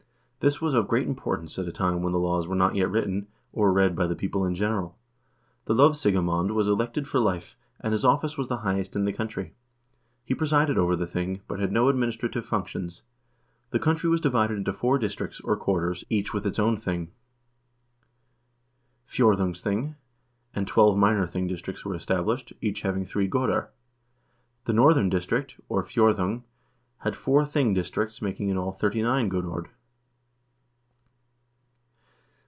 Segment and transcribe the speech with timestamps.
[0.43, 3.27] This was of great importance at a time when the laws were not yet written,
[3.53, 4.95] or read by the people in general.1
[5.65, 9.53] The lovsigemand was elected for life, and his office was the highest in the country.
[10.25, 13.03] He presided over the thing, but had no administrative functions.
[13.69, 17.11] The country was divided into four districts, or quarters, each with its own thing,
[19.05, 19.93] fjord ungsping,
[20.55, 23.67] and twelve minor thing districts were established, each having three goder.
[24.65, 26.41] The northern district, or fjorfiung,
[26.97, 29.67] had four thing districts, making in all thirty nine godord.